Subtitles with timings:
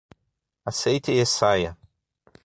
[0.65, 1.77] Aceite e saia.